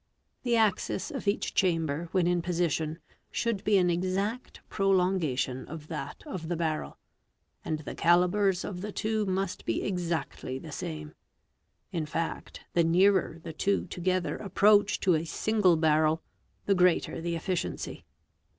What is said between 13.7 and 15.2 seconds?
together approach to